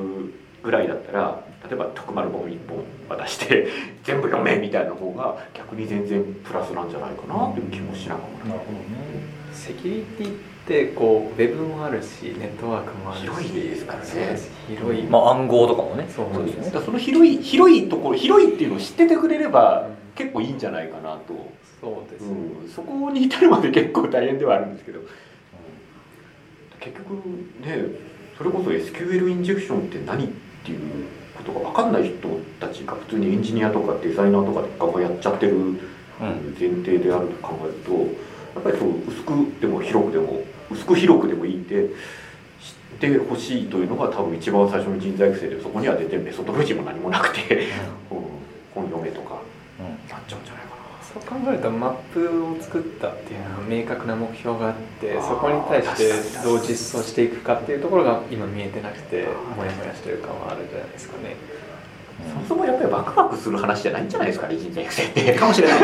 [0.62, 2.78] ぐらいだったら例えば徳丸本一本
[3.08, 3.68] 渡して
[4.02, 8.48] 全部読めみたいな方が逆に全然プラスなんじゃないかなっていう気もしながら。
[8.50, 9.44] なるほどね。
[9.52, 10.32] セキュリティっ
[10.66, 14.38] てこうウェブもあるしネットワークもあるし広いですからね。
[14.68, 16.06] 広い、まあ暗号とかもね。
[16.08, 16.84] そうですよね。
[16.84, 21.34] その広い広いところ広いっていうのを知っててくれれば結構いいんじゃないかなと、
[21.84, 25.00] そうです、うん、そこに至るまで結構大変ではあるんですけど、
[26.80, 27.10] 結局
[27.60, 27.76] ね
[28.38, 30.28] それこそ SQL インジェクションって何っ
[30.64, 30.80] ていう
[31.36, 35.54] ことが分かんない人たちが普通にエンジニアとかデザイナーとかでガンガンやっちゃってる
[36.58, 41.92] 前提であると考えるとやっぱりそう薄くでも広くでも薄く広くでもいいんで知っ
[42.98, 47.68] てほしいというのが多分一番最初の人材育成でそこには出てメソドロジーも何もなくて、
[48.10, 48.24] うん。
[48.74, 49.40] 本読めとか
[50.10, 56.12] なっちゃうんじゃないかそう考えるとマップを作ったっていうのは明確な目標があってそこに対して
[56.42, 61.36] どう実装していくかっていうところが今見えてなくてモヤモヤしてる感はあるんじゃないですかね。
[62.26, 65.78] な、そもそもやっぱりワクワクする話じゃないんじゃないですかね人材育成ってかもしれない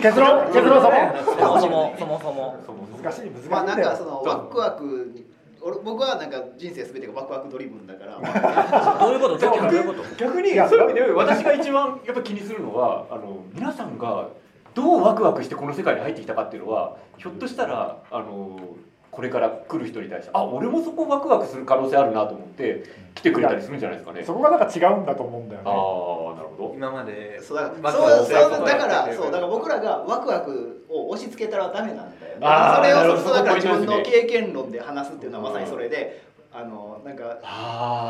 [0.00, 0.82] 結論結論？
[0.82, 0.90] そ
[1.36, 1.94] もそも。
[1.98, 2.58] そもそも。
[2.66, 2.98] そもそも。
[3.02, 3.48] 難しい難しい。
[3.48, 5.24] んまあなんかそのワクワクに
[5.64, 8.18] 俺僕はなんか人生すべてがワクワクドリブンだから。
[8.98, 9.38] どういうこと？
[9.38, 10.02] どういうこと？
[10.16, 14.28] 逆にそういう意味で私が一番やっぱ気にするのはあの皆さんが
[14.74, 18.58] どうワクワクしてこの世界に入ってきたかっていうのはひょっとしたらあの
[19.12, 22.82] これから来る人に対してあ俺もそこワクワクする可能性あるなと思って
[23.14, 24.24] 来てくれたりするんじゃないですかね。
[24.24, 26.74] そこがなんか違うんだと思うんだよああねなるほど。
[26.74, 32.40] 今までそうだからそうだからそうだから僕らがワクワクを押し付けたらダメなんだよね。
[32.40, 36.22] それをそうだから自分の経験論で話すっていうのはまさにそれで
[36.54, 37.38] あのなんか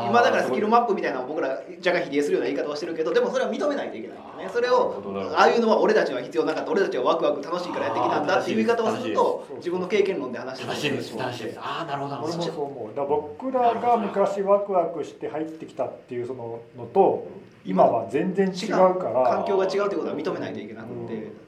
[0.09, 4.49] 今だからスキルマップみたいなのを僕ら若干否定するような言い方をしてるけどでもそれは認めないといけないね。
[4.51, 5.01] それを
[5.37, 6.71] ああいうのは俺たちには必要なかった。
[6.71, 10.91] 俺たちはワクワク楽しいからやってきたんだっていう言い方をすると自分の経験論で話して正しい。
[10.91, 11.43] です正しい。
[11.45, 11.59] です。
[11.61, 12.33] ああなるほどなるほど。
[12.33, 16.21] 俺もそう思うだ僕らが昔ワクワクして入ってきたってい。
[16.21, 17.27] うそののと
[17.65, 20.53] 今は全然違うから環境が違うってことは認めない。
[20.53, 20.67] とい。
[20.67, 21.43] けなくて、うん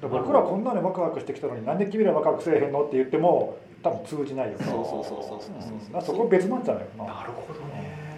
[0.00, 4.64] だから僕らこんなにワクワクしてきたのになんで君らワクワクせえへんのって言っても多分通じないよね。
[4.64, 7.04] そうそうそうそうそうそこ別なんじゃないかな。
[7.04, 8.16] なるほどね。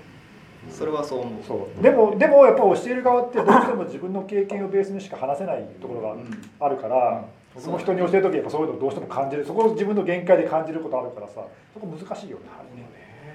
[0.71, 1.43] それはそう思う。
[1.47, 1.83] そう。
[1.83, 6.31] でもでもやっぱ教える側ってどうしても自分の経験をベースにしか話せないところがうん。
[6.59, 9.45] あるから、僕も人に教える時やっぱそういうのどうしても感じる。
[9.45, 12.45] そこを自分の限界で感じることあるからさそこ難しいよね。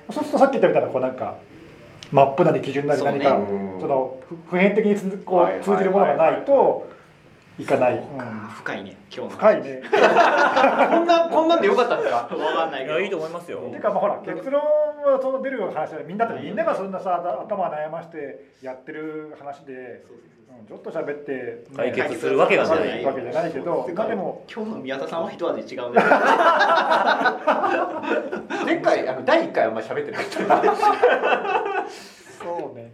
[0.10, 1.36] そうするとさっき言ったみたいなこうなんか
[2.12, 3.78] マップなり基準なり何かそうね。
[3.80, 6.88] そのふ普遍的につこはいう通じるものがないと
[7.60, 8.02] いかない、うん。
[8.50, 9.38] 深いね今日の。
[9.38, 9.82] 深いね。
[9.86, 9.90] こ
[11.00, 12.18] んなこんなんでよかったんですか？
[12.18, 12.94] わかんないけど。
[12.94, 13.60] いやいいと思いますよ。
[13.60, 16.18] ていうかまあほら結論はその出るような話でみん。
[16.18, 20.04] なってみんながそんなさ頭悩ましてやってる話で、
[20.50, 23.06] うん、ちょっと喋って、ね解決するわけがない。
[23.06, 26.02] わけじゃないけどまあでも今日の宮田さんは一味違うね。
[28.66, 30.24] 前回あの第一回あんまり喋ってない。
[32.42, 32.92] そうね。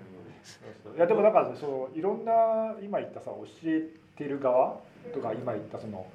[0.95, 3.87] いやでもだからそういろんな今言ったさ教え
[4.19, 4.75] てる側
[5.13, 6.05] とか今言ったその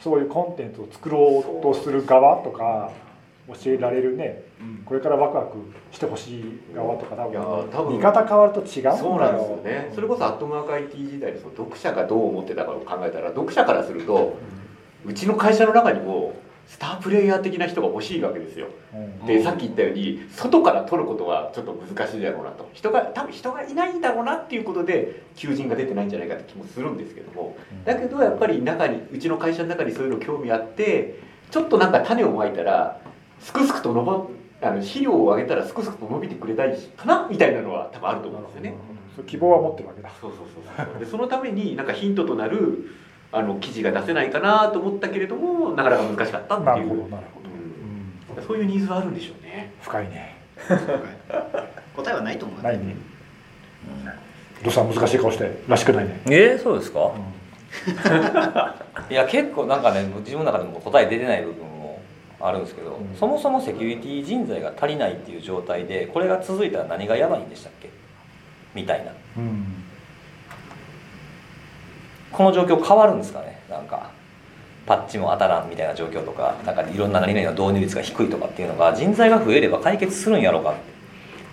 [0.00, 2.90] そういうコンテンツを作ろうとする側とか
[3.48, 4.42] 教えられるね
[4.84, 5.56] これからワクワク
[5.92, 7.86] してほしい側とか多いや多分。
[7.86, 9.92] 分見方変わると違うそうなんですよね。
[9.94, 14.36] それこそアットマーク IT 時代でその読者がどう思ってたかを考えたら読者からすると
[15.04, 16.21] うちの会社の中にも
[16.66, 18.68] スタープレイヤー的な人が欲しいわけですよ。
[18.94, 19.26] うん。
[19.26, 22.68] でさっき言ったように外から取ることはちょっと難しいだろうなと。
[22.72, 27.56] 人が多分人がいないんだろうなっていうことで求人が出てないんじゃないかって気もするんですけども。
[27.84, 31.20] だけどやっぱり中にうちの会社の中にそういうの興味あって
[31.50, 33.00] ちょっとなんか種をまいたら
[33.40, 34.26] すくすくと伸ば
[34.62, 38.74] あの肥料をあげたらすくすくと伸びてくれたいかなみたいなのは多分あると思うんですよね。
[39.26, 40.10] 希望は持ってるわけだ。
[40.20, 41.00] そうそうそうそう。
[41.00, 42.88] でそのためになんかヒントとなる
[43.32, 48.38] あの記事が出せないかなと思ったけれどもなかなか難しかったってないるうほどなるほど、うん。
[48.38, 49.72] うん、そういうニーズはあるんでしょうね。
[49.80, 50.36] 深いね。
[51.96, 52.96] 答えはないと思うないね。
[54.62, 57.00] どうした難しい顔してらしくないね、えー、そうですか？
[57.00, 57.12] う
[59.12, 62.00] いや結構なんかね自分の中でも答え出てない部分も
[62.40, 63.16] あるんですけど、うん。
[63.16, 67.88] そもそもセキュリティ人材が足りないっていう状態でこれが続いたら何がやばいんでしたっけ？
[68.74, 69.12] みたいな。
[69.38, 69.81] うん
[72.32, 73.60] この状況変わるんですかね？
[73.68, 74.10] なんか
[74.86, 80.74] パッチも当たらんみたいな状況とかなんかいろんな何々の導入率が低いとかっていうのが人材が増えれば解決するんやろうか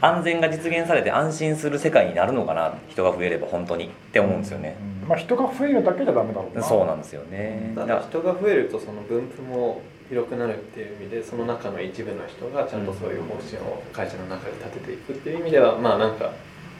[0.01, 3.87] 安全が実現されて安心する世界になるのかな人が増えれば本当に。
[3.87, 4.77] って思うんですよね。
[5.03, 5.09] うん。
[5.09, 6.63] まあ人が増えるだけじゃダメだろうな。
[6.63, 7.73] そうなんですよね。
[7.75, 16.31] ただ人が増えるとその分布も広くなるっていう意味でその中の一部の人がちゃんとそういう方針を会社の中で立てていくっていう意味ではまあなんか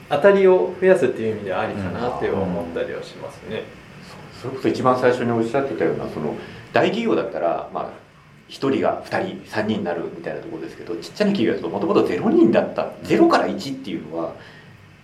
[0.08, 3.62] 当たりを増やすっていう意味ではありかなって思ったりはしますね。
[4.40, 6.34] それこそ一番最初におっしゃってたようなその
[6.72, 7.90] 大企業だったらまあ
[8.48, 14.34] 1人が2人3人になるみたいなところですけどちっちゃな企業だともともと0人だった0から1っていうのは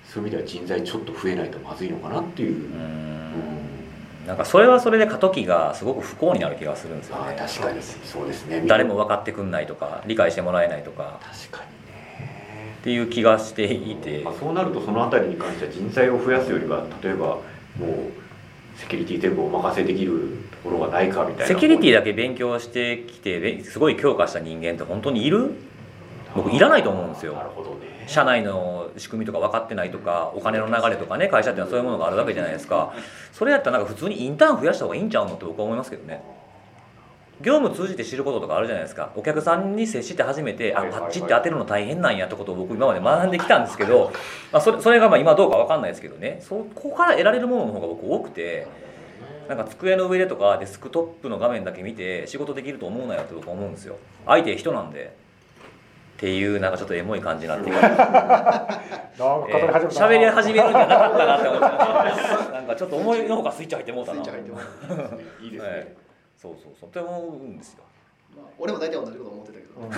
[0.04, 2.54] そういう意味では人材ちょっと増えないとまずいのかなっていう。
[2.54, 3.06] うん。
[4.26, 7.80] なんかそれはそれで過渡期がすごく不幸になる気がするんですよああね確かに。
[7.82, 8.64] そうですね。
[8.66, 11.20] 誰も分かってくんないとか理解してもらえないとか。
[11.22, 11.70] 確かに
[12.24, 12.76] ね。
[12.80, 14.22] っていう気がしていて。
[14.24, 17.42] まあ、そうなるとそのあたりに関しては人材を増やすよりは例えばも
[17.82, 18.25] う
[18.76, 21.46] セキュリティ全部お任せできるところがないかみたいな。
[21.46, 25.54] セキュリティだけ勉強してきてですごい強化した人間って本当にいる？
[26.34, 27.32] 僕いらないと思うんですよ。
[27.32, 28.04] なるほどね。
[28.06, 32.92] 社内の仕組みとか分かってないとかお金の流れとかね会社っていうのはそういうものがあるわけじゃないですか。
[33.32, 36.22] それやったらなんか普通にインターン増やした方がいいんちゃうのって僕は思いますけどね
[37.42, 39.12] 業務通じて知ることとかあるじゃないですか。
[39.14, 44.10] お客さんに接して初めてあパッチって当てるの大変なんやってことを僕今まで学んできたんですけど、
[44.52, 46.40] まあ、それそれがまあ今どうか分かんないですけどね。
[46.40, 48.66] そこから得られるものの方が僕多くて
[49.48, 53.96] なんか机の上でとかデスクトップの画面だけ見て仕事できると思うなよって僕は思うんですよ。
[54.24, 55.14] 相手人なんで。
[56.16, 58.78] っていうなんかちょっとエモい感じになってきたなんか
[59.18, 59.76] 語り始めた。
[59.76, 61.66] な喋り始めるんじゃなかったなって思って
[62.54, 64.22] なんかちょっと思いのほかスイッチ入ってもうたな。
[64.22, 64.24] いい
[65.50, 66.05] ですね、はい
[66.36, 66.90] そうそうそう。
[66.90, 67.82] って思うんですよ。
[68.36, 69.80] まあ俺も大体同じこと思ってたけど、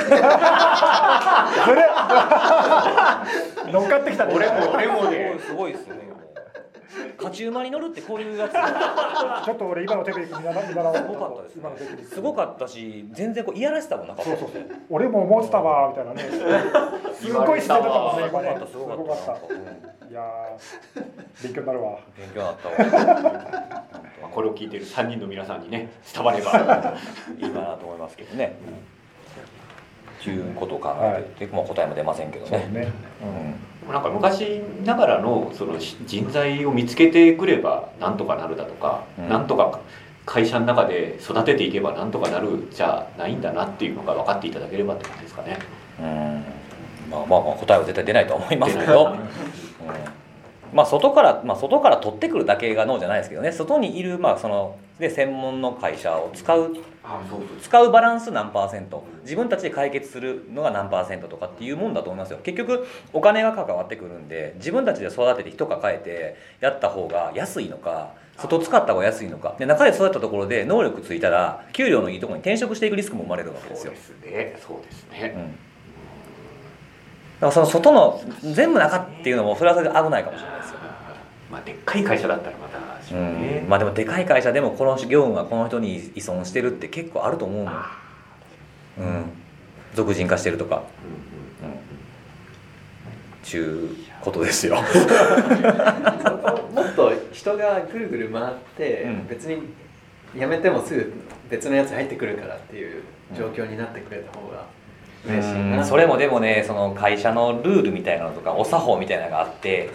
[3.73, 4.35] 乗っかってきたね。
[4.35, 5.37] 俺も俺もね。
[5.45, 6.08] すごいですよね
[7.19, 8.53] 勝ち馬に乗るってこういうやつ。
[9.45, 10.97] ちょっと俺今のテクニック見習おう。
[10.97, 11.61] すごかったですね。
[11.61, 14.25] 今のテクニックすごかったし全然こういやらしさもなかった。
[14.25, 14.63] そうそうそう。
[14.91, 16.23] 俺も思ってたわみたいなね。
[17.15, 18.49] すごい自然だったもんねすご今ね。
[18.49, 19.03] かったすごかった。
[19.03, 20.09] すごかった。
[20.09, 21.05] いやー
[21.43, 21.99] 勉強になるわ。
[22.17, 22.75] 勉強になったわ。
[24.23, 26.51] まあこれを聞いている3人の皆さんにね伝われば
[27.39, 28.57] いいかなと思いますけどね。
[30.21, 32.61] っていうことを考えて、まあ、答えも出ませんけどね。
[32.65, 32.89] そうね。
[33.23, 39.29] うんなんか昔ながらのそのし人材を見つけてくればなんとかなるだとか、うん。
[39.29, 39.81] なんとか
[40.27, 45.59] 会社の中で育てていけばなんとかなるじゃないんだなっていうのが分かっていただければって感じですかね。
[45.99, 46.45] うん。
[47.11, 49.19] まあまあまあ答えは絶対出ないと思いますけど、う ん
[50.73, 53.53] まあ外から、まあ、外から取ってくるだけが脳じゃないですけどね。
[53.53, 56.77] 外にいる、まあ、そので専門の会社を使う。
[57.63, 59.03] 使うバランス何パーセント。
[59.23, 62.39] 自分たちで解決するのが何パーセントとかっていうもんだと思いますよ。
[62.43, 69.57] 結局お金が関わってくるんで自分たちで育てて人抱えてやった方が安いのか外使った方が安いのか。
[69.59, 73.93] で中で育ったところで能力ついたら給料のいいところに転職していくリスクも生まれるわけですよ。
[73.95, 74.59] そうですね。
[74.67, 75.35] そうですね。
[75.35, 75.69] うん。
[77.41, 80.58] だからその外の全部中っていうのもそれはそれで危ないかもしれない
[81.51, 83.65] まあでっかい会社だったらまたしょうね。
[83.69, 87.73] まあでもでかい会社でもこの業務がこの人に依存してるって結構あると思うの
[88.99, 89.25] うん。
[89.95, 90.77] 俗人化してるとか。
[90.77, 91.79] うんうんうん
[93.49, 94.77] ちゅうことですよ。
[94.77, 94.83] も
[96.83, 99.27] っと人がぐるぐる回って、うん。
[99.27, 99.63] 別に
[100.35, 101.15] 辞めてもすぐ
[101.49, 103.03] 別のやつ入ってくるからっていう
[103.35, 104.67] 状況になってくれた方が
[105.85, 109.91] それもでもねその会社のルールみたいなのとかお作法みたいなのがあって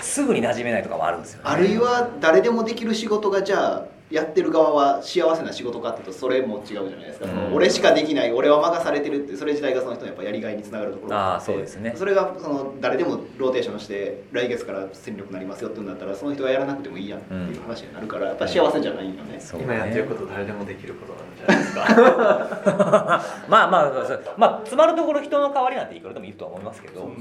[0.00, 1.44] すぐに馴染めないとかもあるんですよね。
[1.44, 7.30] あるいは誰でもできる仕事がじゃあやってる側は幸せな仕事かっていうとそれも違うじゃないですか、うん。
[7.30, 11.10] その俺しかできない俺は任されてるってそれ自体がその人のやっぱやりがいにつながるところ。
[11.10, 11.94] がああそうですね。
[11.96, 19.64] それがその誰でもローテーションして来月から戦力になりますよって言うんだったらその人がやらなくてもいいやんっていう話になるからやっぱ幸せじゃないよね、そうね。
[19.66, 23.24] 今やってること誰でもできることなんじゃないですか。
[23.48, 27.14] まあまあそうまあ詰まるところ人の代わりなんていくらでもいるとは思いますけど、うん、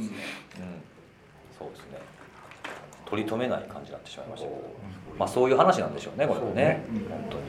[1.57, 1.99] そうですね。
[3.09, 4.61] 取り留めない感じになってしまいましたけど、
[5.17, 6.83] まあそういう話なんでしょうねこれはね。
[6.91, 7.43] 本当に、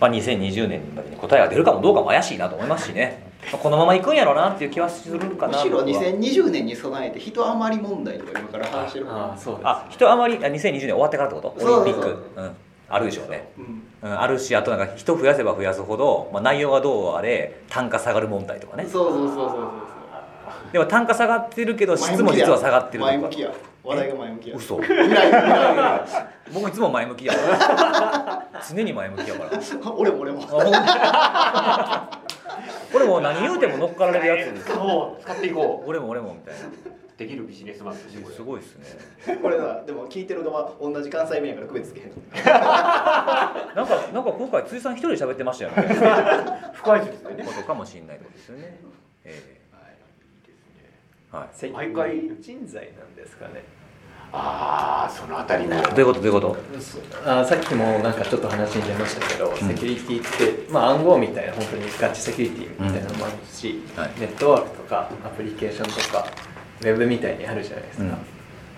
[0.00, 5.56] まあ、2020年までに答えが出るかもどうかも怪しいなと思いますしね、まあこのまま行くんやろうなっていう気はするかな。
[5.56, 9.66] むしろ僕は2020年に備えて人余り問題とか今から話してるああそうです。
[9.66, 11.64] あ人あまりあ2020年終わってからってこと？
[11.64, 12.52] オリンピック。
[12.88, 13.48] あるでしょうね。
[13.56, 13.82] うん。
[14.02, 18.84] うん、あるしあとなんか人増やせば増やすほど、まあ、内容がどうあれ単価下がる問題とかね。
[18.86, 20.72] そうそうそうそうそう。
[20.72, 23.12] でも単価下がってるけど質も実は下がってるとか。
[23.12, 23.52] 前向きや
[23.84, 24.56] 話題が前向きや。
[24.56, 24.76] 嘘。
[24.80, 28.62] 未来未来僕いつも前向きやから。
[28.68, 29.50] 常に前向きやから。
[29.96, 30.42] 俺も俺も。
[32.92, 34.70] これもう何言うても乗っかられるやつです。
[34.70, 36.60] よそう使っていこ俺も俺もみたいな。
[36.60, 36.72] う。
[37.18, 38.22] できるビジネスマンとして。
[38.22, 39.38] これすごいですね。
[39.42, 42.06] これさでも聞いてる側同じ関西弁やから区別つけへん。
[42.08, 45.82] なんかなんか今回辻さん一人で喋ってましたよね。
[46.74, 47.44] 深いですね。
[47.44, 48.78] ことかもしれないですよね。
[49.24, 49.61] ええ
[51.32, 51.48] はい。
[51.52, 53.64] セキュ毎回人材なんですかね。
[54.34, 55.82] ああそのあたりも。
[55.82, 56.20] どういうこと？
[56.20, 56.56] どういうこと？
[57.26, 64.10] あさっきもなんかちょっと話に出ましたけど、セキュリティって、まあ、暗号みたいな本当にガチセキュリティみたいなのもあるし、はい。
[64.20, 66.26] ネットワークとかアプリケーションとか
[66.80, 68.16] ウェブみたいにあるじゃないですか、うん。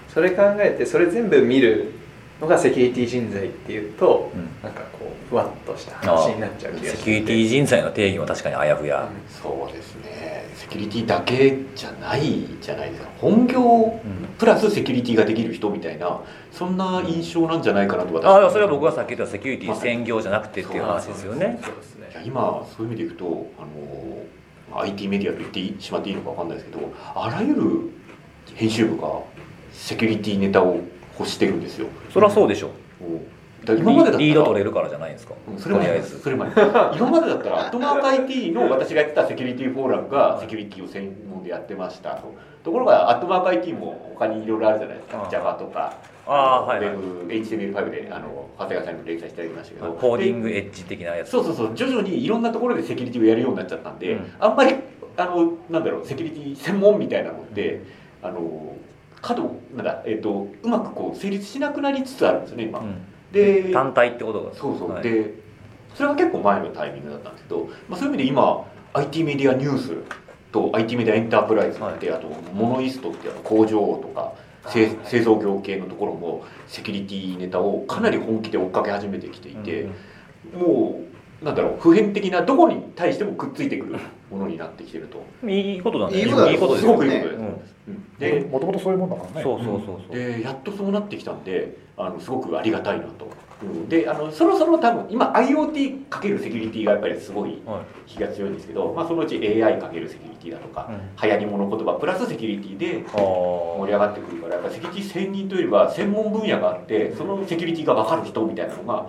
[0.08, 1.92] それ考えてそれ全部見る
[2.40, 4.48] のがセキュリティ人材っていうと、うん。
[4.62, 13.08] なんかこうふわっとした話になっちゃう気がしてセキュリティ人材の定義も確かにあやふや、そうですねセキュリティだけじゃないじゃないですか。
[13.18, 14.00] 本業
[14.38, 21.34] プラスセキュリティができる人みたいなそんな印象なんじゃないかなと私ああそれは僕がさっき言ったセキュリティ専業じゃなくてっていう話ですよ。
[21.34, 22.08] ねそうですね。
[22.12, 23.66] いや今そういう意味でいくとあの
[24.70, 27.90] まあ IT メディアと言ってしまっていいのかわかんないですけどあらゆる
[28.54, 29.20] 編集部が
[29.70, 30.80] セキュリティネタを
[31.18, 31.88] 欲してるんですよ。
[32.10, 32.70] そりゃそうでしょ
[33.02, 33.04] う。
[33.04, 33.16] ん。
[33.16, 33.28] だから
[33.72, 35.34] 今までだったらリード取れるからじゃないんですか？
[35.48, 36.52] うんそれまでそれまで。
[36.96, 42.34] 今までだったらアットマーク IT の私がやってたセキュリティフォーラムがセキュリティを専門でやってましたと。
[42.62, 45.28] ところがアットマーク IT も他にいろいろあるじゃないですか。
[45.30, 45.96] Java とか。
[46.26, 46.94] ああはいはい。
[46.94, 49.92] WebHTML5 であの長谷川さんにも連載してありましたけど。
[49.92, 51.30] コーディングでエッジ的なやつ。
[51.30, 51.72] そうそうそう。
[51.74, 54.32] 徐々にいろんなところでセキュリティをやるようになっちゃったんで、うん。
[54.40, 54.74] あんまり
[55.16, 57.82] あのなんだろうセキュリティ専門みたいなのって
[58.22, 58.74] あの
[59.20, 62.78] 角なんだ、えっとうまくこう成立しなくなりつつあるんですよね今。
[62.78, 62.96] うん
[63.34, 65.02] で単体ってことがそうそう、はい。
[65.02, 65.34] で
[65.94, 68.64] それは結構前のタイミングだったんですけど、まあ、そういう意味で今
[68.94, 69.96] IT メディアニュース
[70.52, 74.34] と IT メディアエンタープライズって、あとモノイストっていうあの工場とか
[74.68, 79.94] 製製造業系のところもセキュリティネタをかなり本気で追っかけ始めてきていて、うん
[80.52, 81.00] も
[81.42, 83.98] うなんだろう普遍的などこに対してもくっついてくる
[84.30, 85.24] ものになってきてると。
[85.48, 87.38] いいことなんだいいことだいいことですすよごくいいことです。
[87.38, 87.60] うんうん
[88.18, 89.42] でもともとそういうもんだからね。
[89.42, 90.16] そうそうそうそう。
[90.16, 93.28] でやっとそうなってきたんであのすごくありがたいなと、
[93.62, 93.88] うん。
[93.88, 97.84] であのそろそろ多分今 IoT かけるセキュリティがやっぱりすごいはい。
[98.06, 100.98] 気が強いんですけど、まあ、そのうち AI かけるセキュリティだとか、うん。
[101.22, 109.08] 流行り物言葉プラスセキュリティであ盛り上がってくるからやっぱセキュリティ専任というよりは専門分野があってそのセキュリティが分かる人みたいなのがああ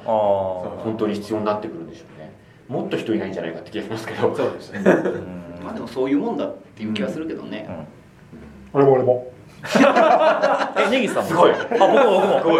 [0.84, 2.36] 本当に必要になってくるんでしょうね。
[2.68, 4.36] もっと人いないんじゃないかって気がしますけど。
[4.36, 4.80] そうですね。
[4.80, 4.90] う
[5.62, 5.64] ん。
[5.64, 7.68] まあでもそういうもんだっていう気がするけどね、
[8.76, 9.32] 俺も俺も。
[10.78, 11.30] えネギさんも？
[11.30, 11.52] すごい。
[11.54, 12.60] あ僕も僕も。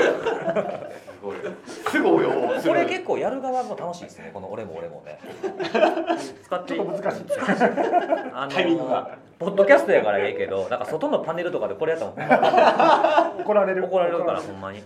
[1.20, 1.36] すごい。
[1.92, 2.24] すごい。
[2.24, 2.32] よ。
[2.66, 5.20] これ結構やる側も楽しいですねこの俺も俺もね。
[6.46, 7.24] 使ってちょっと難しい。
[8.34, 9.10] あのタイミングが。
[9.38, 13.82] ポッドキャストやからええけどなんか外のパネルとかでこれやったら怒られる。
[13.82, 14.82] ま怒られるからほんまに。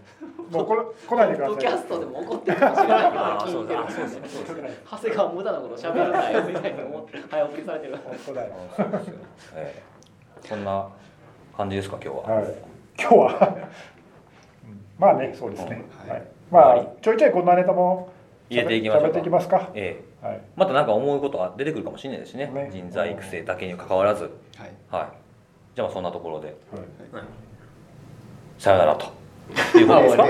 [0.50, 7.94] もうこれ来ないでくだポッドキャさストでも怒ってるかもしれないけどああそうですねそうですね長谷川無駄なこと喋るなよみたいな思って早送りされてる。
[7.94, 8.54] い本当だよ。
[8.76, 9.14] そうですよ。
[9.58, 10.48] ええ。
[10.48, 10.88] そんな
[11.60, 12.36] 感じですか今日は？
[12.38, 12.54] はい。
[12.98, 13.58] 今日は。
[14.64, 16.22] う んまあねそうですね、ははい。
[16.22, 16.24] い。
[16.50, 18.08] まあちょいちょいこんなネタも
[18.50, 19.08] 入れていきましょうか。
[19.08, 19.70] 喋っていきますか？
[19.74, 20.26] ええ。
[20.26, 20.42] はい。
[20.56, 22.46] またなんか思うことが出てくるかもしれないですしね。
[22.48, 22.70] ね。
[22.72, 24.24] 人材育成だけに関わらず。
[24.24, 24.32] はい。
[24.90, 25.08] はい。
[25.76, 26.48] じゃあまあそんなところで。
[26.48, 26.56] はい。
[28.58, 29.08] さよならと。
[29.78, 30.10] いうことで。
[30.10, 30.26] すか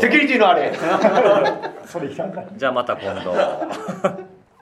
[0.00, 0.72] セキュリティのあれ。
[2.56, 3.34] じゃあまた今度